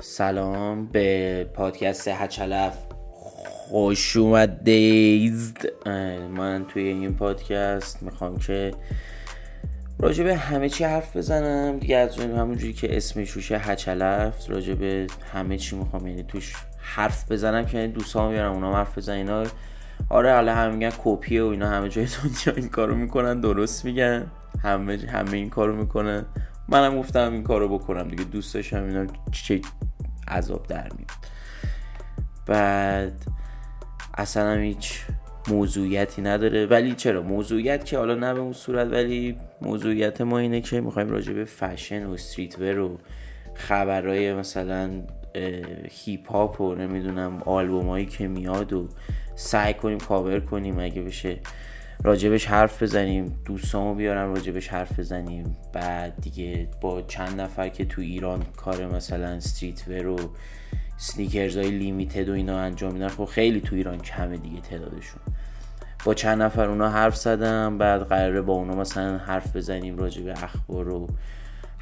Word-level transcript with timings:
سلام 0.00 0.86
به 0.86 1.46
پادکست 1.54 2.08
هچلف. 2.08 2.78
خوش 3.68 4.16
اومدید. 4.16 5.72
من 6.36 6.64
توی 6.68 6.82
این 6.82 7.14
پادکست 7.14 8.02
می‌خوام 8.02 8.38
که 8.38 8.74
راجع 9.98 10.24
به 10.24 10.36
همه 10.36 10.68
چی 10.68 10.84
حرف 10.84 11.16
بزنم. 11.16 11.78
دیگه 11.78 11.96
از 11.96 12.18
همونجوری 12.18 12.72
که 12.72 12.96
اسمش 12.96 13.30
روشه 13.30 13.58
هچلف 13.58 14.50
راجع 14.50 14.74
به 14.74 15.06
همه 15.32 15.56
چی 15.56 15.76
می‌خوام 15.76 16.06
یعنی 16.06 16.22
توش 16.22 16.54
حرف 16.78 17.32
بزنم 17.32 17.66
که 17.66 17.86
دوستان 17.86 18.30
بیارم 18.30 18.52
اونا 18.52 18.74
حرف 18.76 18.98
بزنن 18.98 19.16
اینا. 19.16 19.44
آره 20.08 20.32
حالا 20.32 20.54
هم 20.54 20.74
میگن 20.74 20.92
کپیه 21.04 21.42
و 21.42 21.46
اینا 21.46 21.68
همه 21.68 21.88
جای 21.88 22.06
دنیا 22.06 22.56
این 22.56 22.68
کارو 22.68 22.94
می‌کنن 22.94 23.40
درست 23.40 23.84
میگن. 23.84 24.26
همه 24.62 24.98
همه 25.12 25.36
این 25.36 25.50
کارو 25.50 25.76
می‌کنن. 25.76 26.26
منم 26.68 26.98
گفتم 26.98 27.32
این 27.32 27.42
کارو 27.42 27.78
بکنم 27.78 28.08
دیگه 28.08 28.24
دوست 28.24 28.54
داشتم 28.54 28.84
اینا 28.84 29.06
چه 29.32 29.60
عذاب 30.28 30.66
در 30.66 30.88
میاد. 30.92 31.24
بعد 32.46 33.24
اصلا 34.14 34.50
هم 34.50 34.58
هیچ 34.58 35.00
موضوعیتی 35.48 36.22
نداره. 36.22 36.66
ولی 36.66 36.94
چرا؟ 36.94 37.22
موضوعیت 37.22 37.84
که 37.84 37.98
حالا 37.98 38.14
نه 38.14 38.34
به 38.34 38.40
اون 38.40 38.52
صورت 38.52 38.92
ولی 38.92 39.36
موضوعیت 39.62 40.20
ما 40.20 40.38
اینه 40.38 40.60
که 40.60 40.80
می‌خوایم 40.80 41.08
راجع 41.08 41.32
به 41.32 41.44
فشن 41.44 42.06
و 42.06 42.12
streetwear 42.12 42.78
و 42.78 42.98
خبرهای 43.54 44.34
مثلا 44.34 44.90
هیپ 45.90 46.32
هاپ 46.32 46.60
و 46.60 46.74
نمی‌دونم 46.74 47.42
آلبومایی 47.46 48.06
که 48.06 48.28
میاد 48.28 48.72
و 48.72 48.88
سعی 49.34 49.74
کنیم 49.74 49.98
کاور 49.98 50.40
کنیم 50.40 50.78
اگه 50.78 51.02
بشه 51.02 51.38
راجبش 52.02 52.46
حرف 52.46 52.82
بزنیم 52.82 53.38
دوستامو 53.44 53.94
بیارم 53.94 54.34
راجبش 54.34 54.68
حرف 54.68 54.98
بزنیم. 54.98 55.56
بعد 55.72 56.20
دیگه 56.20 56.68
با 56.80 57.02
چند 57.02 57.40
نفر 57.40 57.68
که 57.68 57.84
تو 57.84 58.00
ایران 58.00 58.42
کار 58.56 58.86
مثلا 58.86 59.26
streetwear 59.26 60.06
و 60.06 60.16
sneakers 60.96 61.56
های 61.56 61.70
limited 61.70 62.28
و 62.28 62.32
اینا 62.32 62.58
انجام 62.58 62.92
میدن 62.92 63.08
خب 63.08 63.24
خیلی 63.24 63.60
تو 63.60 63.76
ایران 63.76 63.98
کمه 63.98 64.36
دیگه 64.36 64.60
تعدادشون. 64.60 65.20
با 66.04 66.14
چند 66.14 66.42
نفر 66.42 66.68
اونا 66.68 66.88
حرف 66.88 67.16
زدم 67.16 67.78
بعد 67.78 68.02
قراره 68.02 68.40
با 68.40 68.52
اونا 68.52 68.74
مثلا 68.74 69.18
حرف 69.18 69.56
بزنیم 69.56 69.98
راجع 69.98 70.22
به 70.22 70.44
اخبار 70.44 70.88
و 70.88 71.08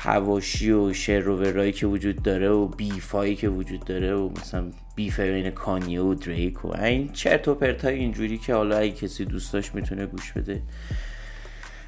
حواشی 0.05 0.71
و 0.71 0.93
شر 0.93 1.29
و 1.29 1.37
ورایی 1.37 1.73
که 1.73 1.87
وجود 1.87 2.23
داره 2.23 2.49
و 2.49 2.67
beef 2.67 3.13
ایی 3.13 3.37
که 3.37 3.49
وجود 3.49 3.85
داره 3.85 4.15
و 4.15 4.29
مثلا 4.41 4.65
beef 4.97 5.21
بین 5.21 5.51
کانیه 5.51 6.01
و 6.01 6.15
دریک 6.15 6.65
و 6.65 6.77
این 6.77 7.13
چرت 7.13 7.49
و 7.49 7.55
پرتای 7.55 7.95
اینجوری 7.95 8.39
که 8.39 8.55
حالا 8.55 8.79
اگه 8.79 8.91
کسی 8.91 9.25
دوست 9.25 9.53
داشت 9.53 9.75
می‌تونه 9.75 10.07
گوش 10.07 10.33
بده 10.33 10.63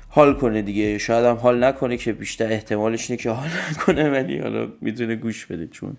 حال 0.09 0.35
کنه 0.35 0.62
دیگه. 0.62 0.98
شاید 0.98 1.25
هم 1.25 1.37
حال 1.37 1.65
نکنه 1.65 1.97
که 1.97 2.12
بیشتر 2.12 2.53
احتمالش 2.53 3.11
اینه 3.11 3.23
که 3.23 3.31
حال 3.31 3.48
نکنه 3.70 4.11
ولی 4.11 4.39
حالا 4.39 4.69
می‌تونه 4.81 5.17
گوش 5.17 5.47
بده. 5.47 5.67
چون 5.67 5.97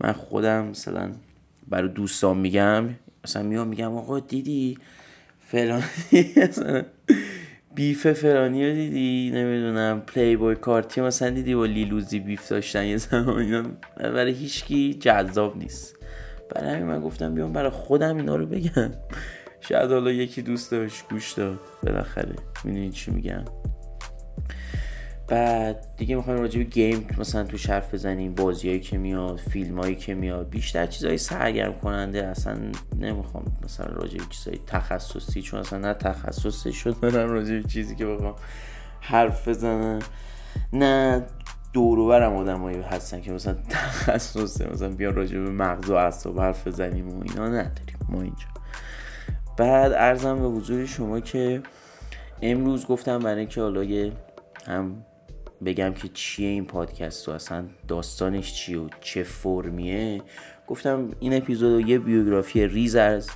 من 0.00 0.12
خودم 0.12 0.66
مثلا 0.66 1.12
برای 1.68 1.88
دوستان 1.88 2.38
میگم 2.38 2.84
مثلا 3.24 3.42
میام 3.42 3.68
میگم 3.68 3.96
آقا 3.96 4.20
دیدی 4.20 4.78
فلان 5.40 5.82
بیف 7.78 8.12
فرانی 8.12 8.68
رو 8.68 8.74
دیدی؟ 8.74 9.30
نمی‌دونم. 9.34 10.00
پلی 10.00 10.36
بوی 10.36 10.54
کارتی 10.54 11.00
مثلا 11.00 11.30
دیدی 11.30 11.54
با 11.54 11.66
لیلوزی 11.66 12.20
بیف 12.20 12.48
داشتن 12.48 12.84
یه 12.84 12.96
زمان 12.96 13.38
اینا؟ 13.38 13.62
برای 13.96 14.32
هیچکی 14.32 14.94
جذاب 14.94 15.56
نیست. 15.56 15.96
برای 16.54 16.70
همین 16.70 16.86
من 16.86 17.00
گفتم 17.00 17.34
بیام 17.34 17.52
برای 17.52 17.70
خودم 17.70 18.16
اینا 18.16 18.36
رو 18.36 18.46
بگم. 18.46 18.90
شاید 19.60 19.90
حالا 19.90 20.12
یکی 20.12 20.42
دوست 20.42 20.70
داشت 20.70 21.08
گوش 21.10 21.32
داد. 21.32 21.58
بالاخره 21.82 22.34
می‌دونی 22.64 22.90
چی 22.90 23.10
میگم؟ 23.10 23.44
بعد 25.28 25.86
دیگه 25.96 26.16
می‌خوایم 26.16 26.40
راجع 26.40 26.58
به 26.58 26.64
گیم 26.64 27.06
مثلا 27.18 27.44
تو 27.44 27.72
حرف 27.72 27.94
بزنیم 27.94 28.34
بازیایی 28.34 28.80
که 28.80 28.98
میاد 28.98 29.36
فیلمایی 29.36 29.96
که 29.96 30.14
میاد 30.14 30.48
بیشتر 30.48 30.86
چیزای 30.86 31.18
سرگرم 31.18 31.72
کننده 31.72 32.26
اصلا 32.26 32.58
نمی‌خوام 32.98 33.44
مثلا 33.64 33.86
راجع 33.86 34.18
به 34.18 34.24
چیزای 34.30 34.60
تخصصی 34.66 35.42
چون 35.42 35.60
اصلا 35.60 35.78
نه 35.78 35.94
تخصصی 35.94 36.72
شد 36.72 37.00
دارم 37.00 37.30
راجع 37.30 37.54
به 37.54 37.62
چیزی 37.62 37.94
که 37.96 38.06
بخوام 38.06 38.34
حرف 39.00 39.48
بزنم. 39.48 39.98
نه 40.72 41.26
دوروبرم 41.72 42.36
آدمایی 42.36 42.80
هستن 42.80 43.20
که 43.20 43.32
مثلا 43.32 43.56
تخصصه 43.68 44.70
مثلا 44.72 44.88
بیان 44.88 45.14
راجع 45.14 45.38
به 45.38 45.50
مغز 45.50 45.90
و 45.90 45.94
اعصاب 45.94 46.40
حرف 46.40 46.66
بزنیم 46.66 47.08
و 47.08 47.22
اینا 47.22 47.48
نداریم 47.48 47.98
ما 48.08 48.22
اینجا. 48.22 48.46
بعد 49.56 49.92
عرضم 49.92 50.38
به 50.40 50.48
حضور 50.48 50.86
شما 50.86 51.20
که 51.20 51.62
امروز 52.42 52.86
گفتم 52.86 53.18
برای 53.18 53.38
اینکه 53.38 53.60
حالا 53.60 54.10
هم 54.66 55.04
بگم 55.64 55.92
که 55.92 56.08
چیه 56.14 56.48
این 56.48 56.64
پادکست 56.64 57.28
و 57.28 57.32
اصلا 57.32 57.64
داستانش 57.88 58.52
چیه 58.52 58.78
و 58.78 58.88
چه 59.00 59.22
فرمیه. 59.22 60.22
گفتم 60.66 61.10
این 61.20 61.34
اپیزود 61.34 61.72
رو 61.72 61.88
یه 61.88 61.98
بیوگرافی 61.98 62.66
ریز 62.66 62.96
از 62.96 63.30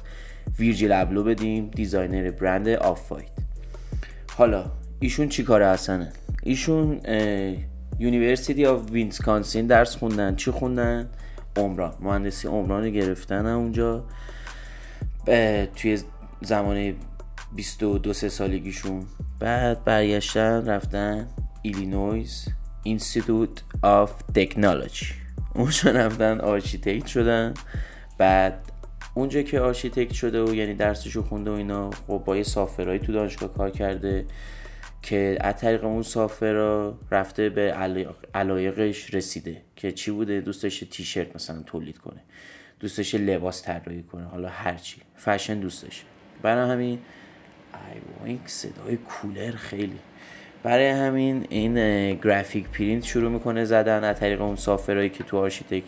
ویرجیل 0.58 0.92
ابلو 0.92 1.22
بدیم 1.22 1.70
designer 1.74 2.30
برند 2.30 2.68
Off-White 2.68 3.28
حالا 4.36 4.70
ایشون 5.00 5.28
چی 5.28 5.42
کاره 5.42 5.66
هستنه؟ 5.66 6.12
ایشون 6.42 7.00
University 7.98 8.66
of 8.66 8.90
Wisconsin 8.90 9.66
درس 9.66 9.96
خوندن. 9.96 10.36
چی 10.36 10.50
خوندن؟ 10.50 11.10
عمران. 11.56 11.94
مهندسی 12.00 12.48
عمران 12.48 12.90
گرفتن 12.90 13.46
اونجا. 13.46 14.04
توی 15.76 15.98
زمان 16.40 16.94
22 17.56 18.12
سه 18.12 18.28
سالگیشون. 18.28 19.04
بعد 19.38 19.84
برگشتن 19.84 20.66
رفتن. 20.66 21.28
Illinois 21.62 22.48
Institute 22.82 23.62
of 23.82 24.22
Technology 24.34 25.14
اونجا 25.54 25.90
رفتن 25.90 26.40
آرشیتکت 26.40 27.06
شدن. 27.06 27.54
بعد 28.18 28.72
اونجا 29.14 29.42
که 29.42 29.60
آرشیتکت 29.60 30.12
شده 30.12 30.44
و 30.44 30.54
یعنی 30.54 30.74
درسشو 30.74 31.22
خونده 31.22 31.50
و 31.50 31.54
اینا 31.54 31.90
خب 31.90 32.22
با 32.26 32.36
یه 32.36 32.42
software 32.42 32.83
هایی 32.83 32.98
تو 32.98 33.12
دانشگاه 33.12 33.54
کار 33.54 33.70
کرده 33.70 34.26
که 35.02 35.38
از 35.40 35.56
طریق 35.56 35.84
اون 35.84 36.02
software 36.02 36.92
رفته 37.10 37.48
به 37.48 37.72
علایقش 38.34 39.14
رسیده 39.14 39.62
که 39.76 39.92
چی 39.92 40.10
بوده؟ 40.10 40.40
دوست 40.40 40.62
داشت 40.62 40.84
تیشرت 40.90 41.34
مثلا 41.34 41.62
تولید 41.62 41.98
کنه. 41.98 42.20
دوست 42.80 42.97
داشت 42.97 43.14
لباس 43.14 43.62
طراحی 43.62 44.02
کنه. 44.02 44.24
حالا 44.24 44.48
هرچی 44.48 45.00
فشن 45.16 45.60
دوستش 45.60 46.04
برای 46.42 46.70
همین 46.70 46.98
ای 48.24 48.38
صدای 48.46 48.96
کولر 48.96 49.50
خیلی. 49.50 49.98
برای 50.62 50.88
همین 50.88 51.46
این 51.48 51.74
graphic 52.14 52.68
print 52.68 53.04
شروع 53.04 53.30
می‌کنه 53.30 53.64
زدن 53.64 54.04
از 54.04 54.20
طریق 54.20 54.42
اون 54.42 54.56
software 54.56 54.94
هایی 54.94 55.08
که 55.08 55.24
تو 55.24 55.38
آرشیتکت 55.38 55.84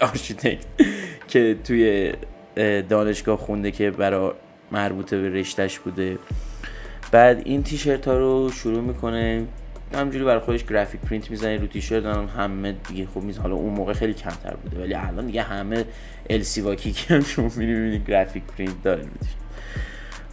آرشیتکت 0.00 0.64
که 1.28 1.56
توی 1.64 2.12
دانشگاه 2.88 3.38
خونده 3.38 3.70
که 3.70 3.90
برای 3.90 4.32
مربوطه 4.72 5.20
به 5.20 5.28
رشتهش 5.28 5.78
بوده. 5.78 6.18
بعد 7.12 7.42
این 7.44 7.62
تیشرت 7.62 8.08
ها 8.08 8.18
رو 8.18 8.50
شروع 8.50 8.80
می‌کنه 8.80 9.46
همینجوری 9.94 10.24
برای 10.24 10.40
خودش 10.40 10.64
graphic 10.64 11.00
print 11.00 11.30
می‌زنه 11.30 11.56
رو 11.56 11.66
تیشرت 11.66 12.04
هم 12.04 12.28
همه 12.36 12.72
دیگه 12.88 13.06
خوب 13.06 13.24
میز 13.24 13.38
حالا 13.38 13.54
اون 13.54 13.74
موقع 13.74 13.92
خیلی 13.92 14.14
کمتر 14.14 14.54
بوده 14.54 14.82
ولی 14.82 14.94
الان 14.94 15.26
دیگه 15.26 15.42
همه 15.42 15.84
ال 16.30 16.42
واکی 16.62 16.92
که 16.92 17.14
هم 17.14 17.20
شما 17.20 17.50
می‌بینید 17.56 18.10
graphic 18.10 18.42
print 18.42 18.82
داره. 18.82 19.02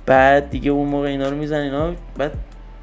بعد 0.06 0.50
دیگه 0.50 0.72
اون 0.72 0.88
موقع 0.88 1.08
اینا 1.08 1.30
رو 1.30 1.38
می‌زنه 1.38 1.64
اینا 1.64 1.96
بعد 2.18 2.32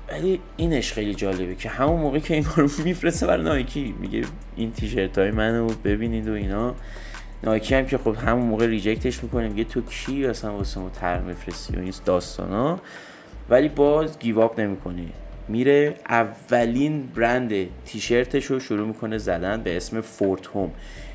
ولی 0.09 0.41
اینش 0.57 0.93
خیلی 0.93 1.15
جالبه 1.15 1.55
که 1.55 1.69
همون 1.69 2.01
موقع 2.01 2.19
که 2.19 2.35
این 2.35 2.43
کارو 2.43 2.69
میفرسته 2.85 3.27
برای 3.27 3.45
Nike 3.45 3.95
میگه 4.01 4.23
این 4.57 4.73
تیشرت 4.73 5.19
های 5.19 5.31
منو 5.31 5.69
ببینید 5.85 6.29
و 6.29 6.33
اینا. 6.33 6.75
Nike 7.43 7.75
هم 7.75 7.87
که 7.87 7.99
خب 7.99 8.17
همون 8.17 8.47
موقع 8.47 8.67
reject 8.67 9.09
ش 9.09 9.23
می‌کنه 9.23 9.49
میگه 9.49 9.65
تو 9.65 9.81
کی 9.83 10.27
اصلا 10.27 10.57
واسه 10.57 10.81
ما 10.81 10.89
طرح 10.89 11.21
میفرستی 11.21 11.77
و 11.77 11.81
این 11.81 11.93
داستانا؟ 12.05 12.81
ولی 13.51 13.69
باز 13.69 14.19
give 14.19 14.47
up 14.47 14.61
نمی‌کنه. 14.61 15.03
میره 15.49 15.95
اولین 16.09 17.07
برند 17.07 17.53
تیشرتش 17.85 18.45
رو 18.45 18.61
شروع 18.61 18.87
می‌کنه 18.87 19.19
زدن 19.19 19.63
به 19.63 19.77
اسم 19.77 20.01
Fort 20.01 20.47
Home 20.47 20.71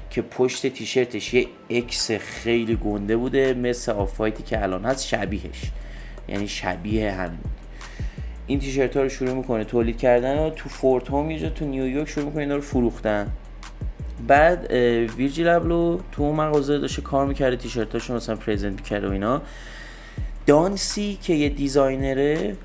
که 0.10 0.22
پشت 0.22 0.68
تیشرتش 0.68 1.34
یه 1.34 1.48
X 1.70 2.12
خیلی 2.12 2.76
گنده 2.76 3.18
بوده 3.18 3.54
مثل 3.54 3.92
Off-White 3.92 4.39
ی 4.39 4.44
که 4.44 4.64
الان 4.64 4.86
هست 4.86 5.08
شبیهش. 5.08 5.72
یعنی 6.28 6.48
شبیه 6.48 7.12
همین 7.12 7.40
این 8.48 8.60
تیشرت 8.60 8.98
ها 8.98 9.04
رو 9.04 9.10
شروع 9.10 9.34
می‌کنه 9.34 9.64
تولید 9.64 9.98
کردن 9.98 10.40
و 10.40 10.50
تو 10.50 10.70
Fort 10.70 11.10
Home 11.10 11.32
یه 11.32 11.50
تو 11.50 11.66
نیویورک 11.66 12.10
شروع 12.10 12.26
می‌کنه 12.26 12.42
اینا 12.42 12.56
رو 12.56 12.62
فروختن. 12.62 13.28
بعد 14.28 14.72
ویرجیل 15.18 15.48
ابلو 15.48 16.00
تو 16.12 16.24
اون 16.24 16.36
مغازه 16.36 16.78
داشته 16.78 17.02
کار 17.02 17.26
می‌کرده 17.26 17.56
تیشرت 17.56 17.94
هاشو 17.94 18.16
مثلا 18.16 18.36
present 18.36 18.74
می‌کرده 18.74 19.08
و 19.08 19.12
اینا. 19.12 19.42
دانسی 20.46 21.18
که 21.22 21.34
یه 21.34 21.50
دیزاینره 21.50 22.56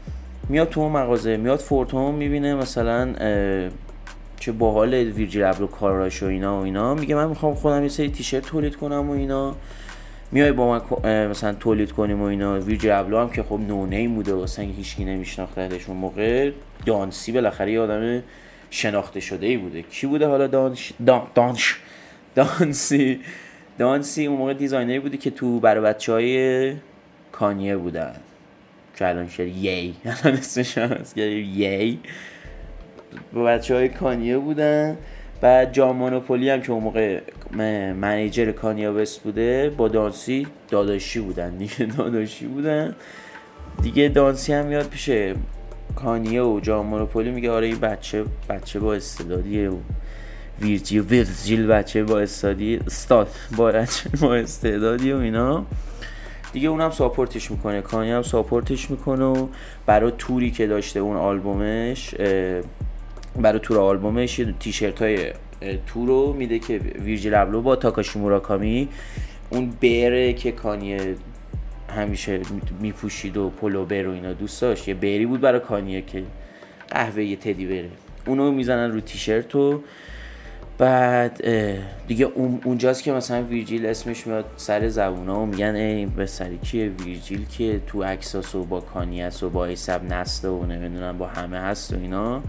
میاد 0.48 0.68
تو 0.68 0.80
اون 0.80 0.92
مغازه 0.92 1.36
میاد 1.36 1.58
فورت 1.58 1.94
هوم 1.94 2.14
می‌بینه 2.14 2.54
مثلا 2.54 3.14
چه 4.40 4.52
باحال 4.52 4.94
ویرجیل 4.94 5.42
ابلو 5.42 5.66
کاراش 5.66 6.22
و 6.22 6.26
اینا 6.26 6.60
و 6.60 6.64
اینا. 6.64 6.94
میگه 6.94 7.14
من 7.14 7.28
می‌خوام 7.28 7.54
خودم 7.54 7.82
یه 7.82 7.88
سری 7.88 8.10
تیشرت 8.10 8.42
تولید 8.42 8.76
کنم 8.76 9.10
و 9.10 9.12
اینا. 9.12 9.56
میای 10.32 10.52
با 10.52 10.80
من 10.90 11.26
مثلا 11.26 11.52
تولید 11.52 11.92
کنیم 11.92 12.22
و 12.22 12.24
اینا 12.24 12.60
ویرجی 12.60 12.90
ابلو 12.90 13.18
هم 13.18 13.30
که 13.30 13.42
خب 13.42 13.60
نونه 13.68 14.08
بوده 14.08 14.34
واسه 14.34 14.62
هیچکی 14.62 15.04
نمیشناختهش 15.04 15.88
اون 15.88 15.96
موقع. 15.96 16.50
دانسی 16.86 17.32
بالاخره 17.32 17.72
یه 17.72 17.80
آدم 17.80 18.22
شناخته 18.70 19.20
شده 19.20 19.46
ای 19.46 19.56
بوده. 19.56 19.82
کی 19.82 20.06
بوده 20.06 20.26
حالا 20.26 20.46
دانش 20.46 20.92
دانش 21.34 21.76
دانسی؟ 22.34 23.20
Don 23.78 24.14
C 24.14 24.26
اون 24.26 24.38
موقع 24.38 24.54
designer 24.54 24.95
ی 24.95 25.00
بودی 25.00 25.16
که 25.16 25.30
تو 25.30 25.60
برای 25.60 25.84
بچه 25.84 26.12
های 26.12 26.72
کانیه 27.32 27.76
بودن. 27.76 28.16
که 28.96 29.08
الان 29.08 29.28
شد 29.28 29.46
Ye. 29.46 29.94
الان 30.04 30.38
اسمش 30.38 30.78
هست. 30.78 31.18
Ye. 31.18 31.98
با 33.32 33.44
بچه 33.44 33.74
های 33.74 33.88
کانیه 33.88 34.38
بودن. 34.38 34.96
بعد 35.40 35.72
جان 35.72 35.96
مونوپولی 35.96 36.50
هم 36.50 36.62
که 36.62 36.72
اون 36.72 36.82
موقع 36.82 37.20
manager 37.92 38.52
کانیه 38.52 38.94
وست 38.94 39.22
بوده 39.22 39.70
با 39.76 39.88
Don 39.88 40.32
C 40.32 40.46
داداشی 40.68 41.20
بودن 41.20 41.56
دیگه 41.56 41.86
داداشی 41.98 42.46
بودن. 42.46 42.96
دیگه 43.82 44.08
Don 44.08 44.41
C 44.41 44.52
هم 44.52 44.64
میاد 44.64 44.88
پیش 44.88 45.10
کانیه 45.96 46.42
و 46.42 46.60
جان 46.60 46.86
مونوپولی 46.86 47.30
میگه 47.30 47.50
آره 47.50 47.66
این 47.66 47.78
بچه 47.78 48.24
بچه 48.48 48.80
با 48.80 48.94
استعدادیه 48.94 49.70
و 49.70 49.76
ویرجیل 50.60 51.00
ویرجیل 51.00 51.66
بچه 51.66 52.04
با 52.04 52.20
استادی 52.20 52.80
استاد 52.86 53.28
با 53.56 54.34
استعدادی 54.34 55.12
و 55.12 55.16
اینا. 55.16 55.66
دیگه 56.52 56.68
اونم 56.68 56.90
support 56.90 57.37
ش 57.37 57.50
می‌کنه 57.50 57.82
کانیه 57.82 58.10
هم 58.10 58.22
support 58.22 58.75
ش 58.75 58.90
می‌کنه 58.90 59.24
و 59.24 59.48
برای 59.86 60.12
توری 60.18 60.50
که 60.50 60.66
داشته 60.66 61.00
اون 61.00 61.16
آلبومش 61.16 62.14
برای 63.42 63.58
تور 63.58 63.78
آلبومش 63.78 64.40
تیشرت 64.60 65.02
های 65.02 65.32
تور 65.86 66.08
رو 66.08 66.32
میده 66.32 66.58
که 66.58 66.78
ویرجیل 66.78 67.34
ابلو 67.34 67.62
با 67.62 67.76
تاکاشی 67.76 68.18
موراکامی 68.18 68.88
اون 69.50 69.70
bear 69.82 70.22
ه 70.22 70.32
که 70.32 70.52
کانیه 70.52 71.14
همیشه 71.96 72.40
میپوشید 72.80 73.36
و 73.36 73.50
Polo 73.50 73.84
Bear 73.84 74.06
و 74.06 74.12
اینا 74.12 74.32
دوست 74.32 74.60
داشت. 74.62 74.88
یه 74.88 74.94
bear 74.94 75.20
ی 75.20 75.26
بود 75.26 75.40
برای 75.40 75.60
کانیه 75.60 76.02
که 76.02 76.22
قهوه 76.88 77.24
یه 77.24 77.36
teddy 77.36 77.66
bear 77.66 77.81
ه. 77.81 77.88
اونو 78.26 78.52
می‌زنن 78.52 78.92
رو 78.92 79.00
تیشرت 79.00 79.54
و 79.54 79.80
بعد 80.78 81.44
دیگه 82.06 82.26
اونجاست 82.64 83.02
که 83.02 83.12
مثلا 83.12 83.42
ویرجیل 83.42 83.86
اسمش 83.86 84.26
میاد 84.26 84.44
سر 84.56 84.88
زبونه 84.88 85.32
و 85.32 85.46
میگن 85.46 85.74
ای 85.74 86.06
پسر 86.06 86.26
این 86.26 86.58
کیه 86.58 86.88
ویرجیل 86.88 87.46
که 87.58 87.80
تو 87.86 88.02
اکساس 88.06 88.54
و 88.54 88.64
با 88.64 88.80
کانیه‌س 88.80 89.42
و 89.42 89.50
با 89.50 89.66
ASAP 89.66 90.04
Nast 90.12 90.41
ه 90.41 90.48
و 90.48 90.66
نمی‌دونم 90.66 91.18
با 91.18 91.26
همه 91.26 91.58
هست 91.58 91.92
و 91.92 91.96
اینا. 91.96 92.42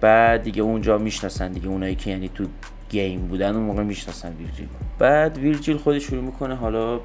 بعد 0.00 0.42
دیگه 0.42 0.62
اونجا 0.62 0.98
می‌شناسن 0.98 1.52
دیگه 1.52 1.68
اونایی 1.68 1.94
که 1.94 2.10
یعنی 2.10 2.30
تو 2.34 2.44
game 2.88 3.20
بودن 3.20 3.54
اون 3.54 3.62
موقع 3.62 3.82
می‌شناسن 3.82 4.32
ویرجیل. 4.32 4.68
بعد 4.98 5.38
ویرجیل 5.38 5.76
خودش 5.76 6.02
شروع 6.02 6.24
می‌کنه 6.24 6.54
حالا 6.54 6.98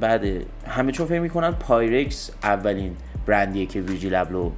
بعد 0.00 0.24
همه 0.66 0.92
چون 0.92 1.06
فکر 1.06 1.20
می‌کنن 1.20 1.50
Pyrex 1.50 2.30
اولین 2.42 2.96
برندیه 3.26 3.66
که 3.66 3.80
ویرجیل 3.80 4.14
ابلو 4.14 4.50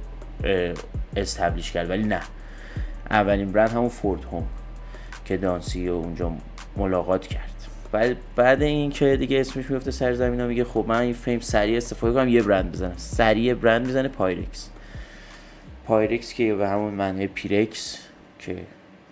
establish 1.15 1.71
کرد 1.71 1.89
ولی 1.89 2.03
نه. 2.03 2.19
اولین 3.09 3.51
برند 3.51 3.69
همون 3.69 3.89
Fort 3.89 4.23
Home 4.23 4.43
که 5.25 5.37
Don 5.37 5.76
C 5.76 5.89
و 5.89 5.93
اونجا 5.93 6.31
ملاقات 6.77 7.27
کرد. 7.27 7.53
بعد 7.91 8.17
بعد 8.35 8.61
این 8.61 8.91
که 8.91 9.17
دیگه 9.17 9.39
اسمش 9.39 9.71
میفته 9.71 9.91
سر 9.91 10.13
زبون 10.13 10.45
میگه 10.45 10.63
خب 10.63 10.85
من 10.87 10.99
این 10.99 11.13
fame 11.13 11.39
سریع 11.39 11.77
استفاده 11.77 12.13
کنم 12.13 12.27
یه 12.27 12.43
برند 12.43 12.71
بزنم. 12.71 12.93
سریع 12.97 13.53
برند 13.53 13.85
می‌زنه 13.85 14.07
Pyrex. 14.07 14.69
Pyrex 15.87 16.33
که 16.33 16.55
به 16.55 16.69
همون 16.69 16.93
معنی 16.93 17.27
پیرکس 17.27 17.97
که 18.39 18.57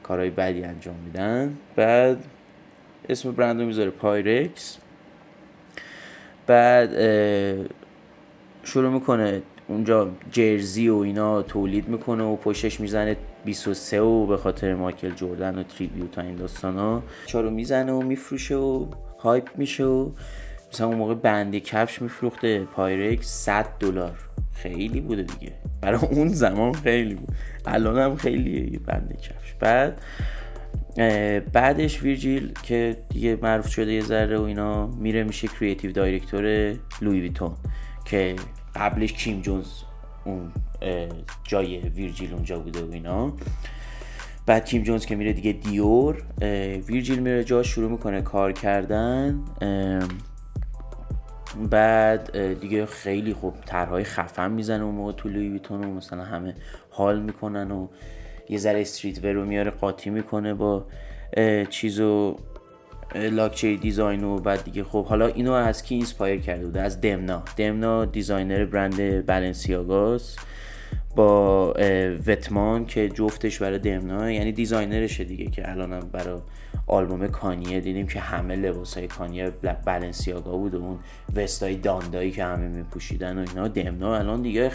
کارهای 0.03 0.29
بدی 0.29 0.63
انجام 0.63 0.95
میدن. 1.05 1.57
بعد 1.75 2.17
اسم 3.09 3.31
برند 3.31 3.61
رو 3.61 3.67
می‌ذاره 3.67 3.89
Pyrex. 3.89 4.77
بعد 6.47 6.89
شروع 8.63 8.89
می‌کنه 8.89 9.41
اونجا 9.67 10.11
jersey 10.31 10.89
و 10.89 10.95
اینا 10.95 11.41
تولید 11.41 11.87
می‌کنه 11.87 12.23
و 12.23 12.35
پشتش 12.35 12.79
می‌زنه 12.79 13.17
23 13.45 14.01
و 14.01 14.25
به 14.25 14.37
خاطر 14.37 14.73
مایکل 14.73 15.11
جردن 15.11 15.59
و 15.59 15.63
tribute 15.63 16.17
این 16.19 16.35
داستان 16.35 16.77
ها. 16.77 17.03
چارو 17.25 17.49
می‌زنه 17.49 17.91
و 17.91 18.01
میفروشه 18.01 18.55
و 18.55 18.85
hype 19.19 19.49
میشه 19.55 19.83
و 19.83 20.09
مثلا 20.73 20.87
اون 20.87 20.97
موقع 20.97 21.13
بندی 21.13 21.59
کفش 21.59 22.01
میفروخته. 22.01 22.63
Pyrex 22.63 23.27
100 23.27 23.65
دلار. 23.79 24.34
خیلی 24.55 25.01
بوده 25.01 25.23
دیگه. 25.23 25.53
برای 25.81 25.99
اون 26.11 26.27
زمان 26.27 26.73
خیلی 26.73 27.13
بود. 27.13 27.35
الان 27.65 27.97
هم 27.97 28.15
خیلیه 28.15 28.79
بنده 28.79 29.15
کفش. 29.15 29.53
بعد 29.59 30.01
بعدش 31.53 32.03
ویرجیل 32.03 32.53
که 32.63 32.97
دیگه 33.09 33.37
معروف 33.41 33.67
شده 33.67 33.93
یه 33.93 34.01
ذره 34.01 34.37
و 34.37 34.41
اینا 34.41 34.87
میره 34.87 35.23
میشه 35.23 35.47
creative 35.47 35.91
director 35.91 36.73
Louis 37.01 37.21
Vuitton 37.21 37.51
که 38.05 38.35
قبلش 38.75 39.13
کیم 39.13 39.41
جونز 39.41 39.67
اون 40.25 40.51
جای 41.43 41.77
ویرجیل 41.77 42.33
اونجا 42.33 42.59
بوده 42.59 42.83
و 42.83 42.91
اینا. 42.91 43.33
بعد 44.45 44.65
کیم 44.65 44.83
جونز 44.83 45.05
که 45.05 45.15
میره 45.15 45.33
دیگه 45.33 45.51
Dior 45.51 46.23
ویرجیل 46.87 47.19
میره 47.19 47.43
جا 47.43 47.63
شروع 47.63 47.91
می‌کنه 47.91 48.21
کار 48.21 48.51
کردن. 48.51 49.39
بعد 51.71 52.53
دیگه 52.59 52.85
خیلی 52.85 53.33
خوب 53.33 53.53
طرحهای 53.65 54.03
خفن 54.03 54.51
می‌زنه 54.51 54.83
اون 54.83 54.95
موقع 54.95 55.11
تو 55.11 55.29
Louis 55.29 55.49
Vuitton 55.49 55.83
و 55.83 55.93
مثلا 55.93 56.23
همه 56.23 56.55
حال 56.89 57.21
می‌کنن 57.21 57.71
و 57.71 57.87
یه 58.49 58.57
ذره 58.57 58.81
street 58.81 59.25
رو 59.25 59.45
میاره 59.45 59.71
قاطی 59.71 60.09
می‌کنه 60.09 60.53
با 60.53 60.85
چیزو 61.69 62.37
luxury 63.15 63.77
design 63.77 64.23
و 64.23 64.39
بعد 64.39 64.63
دیگه 64.63 64.83
خب 64.83 65.05
حالا 65.05 65.27
اینو 65.27 65.51
از 65.51 65.83
کی 65.83 65.95
inspire 65.95 66.41
کرده 66.41 66.65
بوده؟ 66.65 66.81
از 66.81 67.01
دمنا. 67.01 67.43
دمنا 67.57 68.05
designer 68.05 68.65
برند 68.65 69.25
Balenciaga 69.25 70.25
س 70.25 70.35
با 71.15 71.73
Vetements 72.27 72.85
که 72.85 73.09
جفتش 73.09 73.61
برای 73.61 73.79
دمنا 73.79 74.31
یعنی 74.31 74.51
designer 74.51 75.04
شه 75.04 75.23
دیگه 75.23 75.45
که 75.45 75.71
الانم 75.71 76.09
برای 76.11 76.39
آلبوم 76.87 77.27
کانیه 77.27 77.79
دیدیم 77.79 78.07
که 78.07 78.19
همه 78.19 78.55
لباس 78.55 78.97
های 78.97 79.07
کانیه 79.07 79.49
Balenciaga 79.85 80.57
بود 80.57 80.75
و 80.75 80.83
اون 80.83 80.99
vest 81.35 81.67
ای 81.67 81.75
داندایی 81.75 82.31
که 82.31 82.43
همه 82.43 82.67
میپوشیدن 82.67 83.37
و 83.37 83.45
اینا. 83.49 83.67
دمنا 83.67 84.15
الان 84.15 84.41
دیگه 84.41 84.71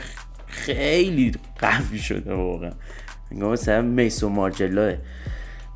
خیلی 0.46 1.32
قوی 1.58 1.98
شده 1.98 2.34
واقعا. 2.34 2.72
انگار 3.30 3.52
مثلا 3.52 3.82
میسو 3.82 4.28
مارجلاه 4.28 4.94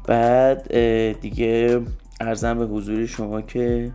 بعد 0.07 0.73
دیگه 1.21 1.81
ارزم 2.21 2.59
به 2.59 2.67
حضور 2.67 3.07
شما 3.07 3.43
که 3.43 3.93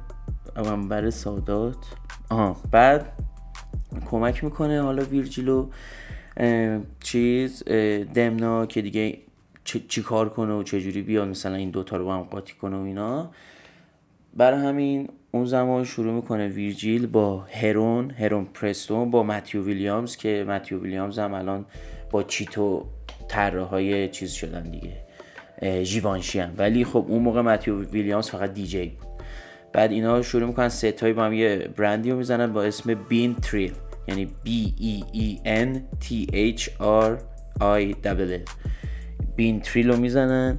منبر 0.55 1.09
سادات. 1.09 1.85
آها 2.29 2.57
بعد 2.71 3.11
کمک 4.05 4.43
می‌کنه 4.43 4.81
حالا 4.81 5.03
ویرجیلو 5.03 5.69
چیز 6.99 7.63
دمنا 8.13 8.65
که 8.65 8.81
دیگه 8.81 9.17
چی 9.87 10.01
کار 10.01 10.29
کنه 10.29 10.53
و 10.53 10.63
چجوری 10.63 11.01
بیاد 11.01 11.27
مثلا 11.27 11.55
این 11.55 11.69
دوتا 11.69 11.97
رو 11.97 12.05
با 12.05 12.15
هم 12.15 12.21
قاطی 12.23 12.53
کنه 12.53 12.77
و 12.77 12.81
اینا. 12.81 13.31
برای 14.33 14.59
همین 14.59 15.09
اون 15.31 15.45
زمان 15.45 15.83
شروع 15.83 16.13
می‌کنه 16.13 16.47
ویرجیل 16.47 17.07
با 17.07 17.39
هرون 17.39 18.11
هرون 18.11 18.45
پرستون 18.45 19.11
با 19.11 19.23
متیو 19.23 19.63
ویلیامز 19.63 20.15
که 20.15 20.45
متیو 20.47 20.81
ویلیامز 20.81 21.19
هم 21.19 21.33
الان 21.33 21.65
با 22.11 22.23
چیتو 22.23 22.85
طراح 23.27 23.69
های 23.69 24.09
چیز 24.09 24.31
شدن 24.31 24.63
دیگه 24.63 24.93
Givenchy 25.83 26.39
هم. 26.39 26.53
ولی 26.57 26.85
خب 26.85 27.05
اون 27.07 27.21
موقع 27.21 27.41
متیو 27.41 27.83
ویلیامز 27.83 28.29
فقط 28.29 28.53
دیجی 28.53 28.85
بود. 28.85 29.09
بعد 29.73 29.91
اینا 29.91 30.21
شروع 30.21 30.47
می‌کنن 30.47 30.69
سه 30.69 30.87
تایی 30.87 31.13
با 31.13 31.23
هم 31.23 31.33
یه 31.33 31.69
برندی 31.77 32.11
رو 32.11 32.17
می‌زنن 32.17 32.53
با 32.53 32.63
اسم 32.63 32.93
Been 32.93 33.35
Trill 33.35 33.73
یعنی 34.07 34.27
B 34.45 34.49
E 34.81 35.15
E 35.15 35.47
N 35.47 35.79
T 36.05 36.31
H 36.31 36.63
R 36.79 37.11
I 37.59 37.93
W 38.03 38.68
Been 39.39 39.59
Trill 39.59 39.89
رو 39.89 39.97
می‌زنن. 39.97 40.57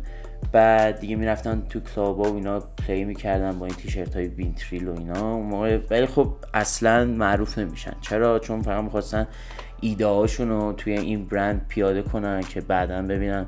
بعد 0.52 1.00
دیگه 1.00 1.16
می‌رفتن 1.16 1.62
تو 1.68 1.80
club 1.80 2.18
و 2.18 2.34
اینا 2.34 2.60
play 2.60 3.04
می‌کردن 3.04 3.58
با 3.58 3.66
این 3.66 3.74
تیشرت 3.74 4.16
های 4.16 4.28
Been 4.28 4.54
Trill 4.54 4.88
و 4.88 4.98
اینا. 4.98 5.38
ولی 5.90 6.06
خب 6.06 6.34
اصلا 6.54 7.04
معروف 7.04 7.58
نمیشن. 7.58 7.92
چرا؟ 8.00 8.38
چون 8.38 8.62
فقط 8.62 8.84
می‌خواستن 8.84 9.26
ایده 9.80 10.06
هاشون 10.06 10.48
رو 10.48 10.72
توی 10.72 10.92
این 10.92 11.24
برند 11.24 11.66
پیاده 11.68 12.02
کنن 12.02 12.40
که 12.40 12.60
بعدا 12.60 13.02
ببینن 13.02 13.46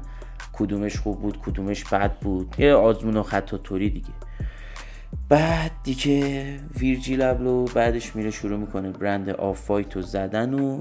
کدومش 0.53 0.97
خوب 0.97 1.21
بود 1.21 1.39
کدومش 1.39 1.85
بد 1.85 2.19
بود. 2.19 2.55
یه 2.59 2.75
آزمون 2.75 3.17
و 3.17 3.23
خطا 3.23 3.59
طوری 3.59 3.91
دیگه. 3.91 4.09
بعد 5.29 5.71
دیگه 5.83 6.45
ویرجیل 6.79 7.23
ابلو 7.23 7.65
بعدش 7.65 8.17
میره 8.17 8.31
شروع 8.31 8.59
می‌کنه 8.59 8.91
برند 8.91 9.31
Off-White 9.31 9.97
رو 9.97 10.03
زدن 10.03 10.55
و 10.55 10.81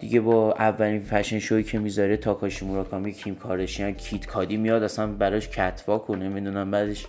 دیگه 0.00 0.20
با 0.20 0.52
اولین 0.52 1.00
fashion 1.00 1.38
show 1.38 1.57
ی 1.57 1.62
که 1.62 1.78
می‌ذاره 1.78 2.16
تاکاشی 2.16 2.64
موراکامی 2.64 3.12
کیم 3.12 3.34
کارداشیان 3.34 3.92
کید 3.92 4.26
کادی 4.26 4.56
میاد 4.56 4.82
اصلا 4.82 5.06
براش 5.06 5.48
catwalk 5.48 6.10
و 6.10 6.16
نمی‌دونم 6.16 6.70
بعدش 6.70 7.06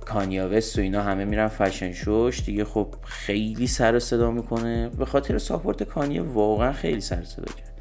کانیه 0.00 0.49
وست 0.49 0.78
و 0.78 0.80
اینا 0.80 1.02
همه 1.02 1.24
میرن 1.24 1.48
fashion 1.48 1.92
show 1.92 2.22
ش. 2.22 2.44
دیگه 2.44 2.64
خب 2.64 2.94
خیلی 3.04 3.66
سر 3.66 3.98
صدا 3.98 4.30
می‌کنه. 4.30 4.88
به 4.88 5.04
خاطر 5.04 5.38
support 5.38 5.82
کانیه 5.82 6.22
واقعا 6.22 6.72
خیلی 6.72 7.00
سر 7.00 7.24
صدا 7.24 7.52
کرد. 7.54 7.72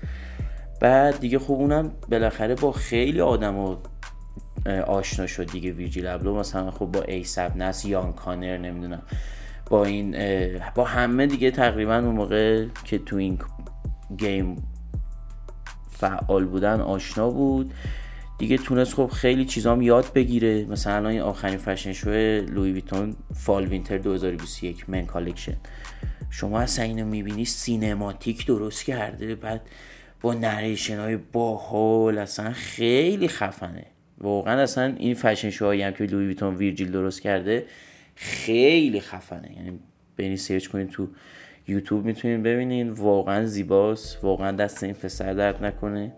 بعد 0.82 1.20
دیگه 1.20 1.40
خب 1.40 1.54
اونم 1.54 1.92
بالاخره 2.10 2.56
با 2.56 2.72
خیلی 2.72 3.22
آدم 3.22 3.78
آشنا 4.88 5.28
شد 5.28 5.52
دیگه. 5.52 5.72
ویرجیل 5.72 6.08
ابلو 6.08 6.36
مثلا 6.36 6.72
خب 6.72 6.86
با 6.86 7.02
ایسپ 7.02 7.58
نست 7.58 7.86
ایان 7.86 8.14
کانر 8.14 8.58
نمی‌دونم. 8.58 9.02
با 9.70 9.86
این 9.86 10.16
با 10.76 10.84
همه 10.84 11.28
دیگه 11.28 11.52
تقریبا 11.52 11.96
اون 11.96 12.16
موقع 12.16 12.66
که 12.84 12.98
تو 12.98 13.16
این 13.16 13.40
game 14.18 14.64
فعال 15.90 16.46
بودن 16.46 16.82
آشنا 16.82 17.30
بود. 17.30 17.74
دیگه 18.38 18.58
تونست 18.58 18.94
خب 18.94 19.08
خیلی 19.08 19.46
چیزام 19.46 19.82
یاد 19.82 20.14
بگیره. 20.14 20.66
مثلا 20.66 21.10
این 21.10 21.22
آخرین 21.22 21.58
fashion 21.58 21.94
show 21.94 22.10
لوی 22.42 22.72
ویتون 22.72 23.16
Fall 23.34 23.66
Winter 23.66 23.98
2021 23.98 24.90
men 24.90 25.06
collection 25.06 25.58
شما 26.30 26.60
اصلا 26.60 26.86
اینو 26.86 27.06
می‌بینی 27.06 27.46
cinematic 27.46 28.46
درست 28.46 28.86
کرده 28.86 29.36
بعد 29.36 29.62
با 30.22 30.34
narration 30.34 31.00
های 31.00 31.18
باحال 31.18 32.18
اصلا 32.18 32.54
خیلی 32.54 33.28
خفنه. 33.28 33.86
واقعا 34.18 34.62
اصلا 34.62 34.96
این 34.98 35.14
fashion 35.14 35.50
show 35.50 35.68
هایی 35.68 35.82
هم 35.82 35.92
که 35.92 36.04
لوی 36.04 36.28
ویتون 36.28 36.56
ویرجیل 36.56 36.92
درست 36.92 37.22
کرده 37.22 37.66
خیلی 38.16 39.00
خفنه. 39.00 39.52
یعنی 39.58 39.80
بینی 40.16 40.38
search 40.38 40.68
کنید 40.68 40.90
تو 40.90 41.08
یوتیوب 41.68 42.06
می‌تونین 42.06 42.44
ببینین 42.44 42.90
واقعا 42.90 43.46
زیباست. 43.46 44.24
واقعا 44.24 44.52
دست 44.52 44.84
این 44.84 44.94
پسر 44.94 45.34
درد 45.34 45.66
نکنه. 45.66 46.14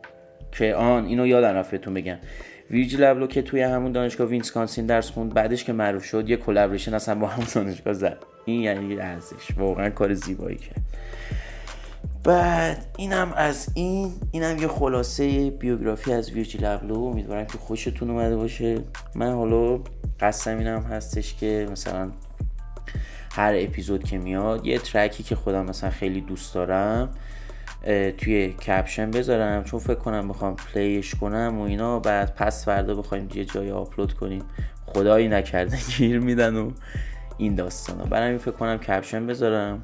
که 0.52 0.76
آن 0.76 1.06
اینو 1.06 1.28
یادم 1.28 1.54
رفت 1.54 1.69
بهتون 1.69 1.94
بگم. 1.94 2.18
ویرجیل 2.72 3.04
ابلو 3.04 3.28
که 3.28 3.42
توی 3.42 3.62
همون 3.62 3.92
دانشگاه 3.92 4.28
وینسکانسین 4.28 4.86
درس 4.86 5.10
خوند 5.10 5.34
بعدش 5.34 5.64
که 5.64 5.74
معروف 5.74 6.04
شد 6.04 6.30
یه 6.30 6.38
collaboration 6.38 6.94
اصلا 6.94 7.16
با 7.16 7.28
همون 7.28 7.48
دانشگاه 7.56 7.94
زد. 7.94 8.18
این 8.46 8.62
یعنی 8.62 9.00
ارزش. 9.00 9.58
واقعا 9.58 9.90
کار 9.90 10.14
زیبایی 10.14 10.58
کرد. 10.58 10.82
بعد 12.24 12.86
اینم 12.98 13.34
از 13.36 13.70
این. 13.76 14.12
اینم 14.32 14.58
یه 14.58 14.68
خلاصه 14.68 15.50
بیوگرافی 15.50 16.14
از 16.14 16.32
ویرجیل 16.32 16.66
ابلو 16.66 17.04
امیدوارم 17.04 17.46
که 17.46 17.58
خوشتون 17.58 18.10
اومده 18.10 18.36
باشه. 18.36 18.80
من 19.16 19.32
حالا 19.32 19.80
قصدم 20.20 20.58
اینم 20.58 20.82
هستش 20.82 21.36
که 21.36 21.68
مثلا 21.72 22.12
هر 23.32 23.54
اپیزود 23.58 24.04
که 24.04 24.18
میاد 24.18 24.66
یه 24.66 24.80
ترکی 24.80 25.24
که 25.24 25.36
خودم 25.36 25.66
مثلا 25.66 25.90
خیلی 25.90 26.22
دوست 26.22 26.54
دارم 26.54 27.10
توی 28.18 28.50
کپشن 28.50 29.12
بذارم 29.12 29.64
چون 29.64 29.80
فکر 29.80 29.96
کنم 29.96 30.28
بخوام 30.28 30.56
پلیش 30.56 31.16
کنم 31.16 31.60
و 31.60 31.62
اینا 31.62 32.00
بعد 32.00 32.36
پس 32.36 32.66
فردا 32.66 32.96
بخوایم 32.96 33.30
یه 33.34 33.46
جای 33.46 33.72
آپلود 33.72 34.14
کنیم. 34.14 34.44
خدایی 34.86 35.28
نکرده 35.28 35.78
گیر 35.98 36.20
میدن 36.20 36.56
و 36.56 36.72
این 37.38 37.56
داستانا. 37.56 38.04
برای 38.06 38.30
این 38.30 38.38
فکر 38.38 38.52
کنم 38.52 38.78
کپشن 38.78 39.28
بذارم 39.28 39.84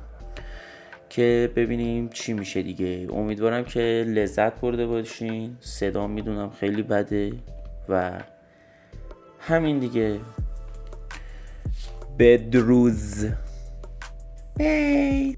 که 1.09 1.51
ببینیم 1.55 2.09
چی 2.09 2.33
میشه 2.33 2.61
دیگه. 2.61 3.07
امیدوارم 3.13 3.63
که 3.63 4.05
لذت 4.07 4.61
برده 4.61 4.85
باشین. 4.85 5.57
صدا 5.59 6.07
می‌دونم 6.07 6.49
خیلی 6.49 6.83
بده 6.83 7.31
و 7.89 8.11
همین 9.47 9.79
دیگه 9.79 10.19
بدروز 12.19 13.25
Hey. 14.59 15.35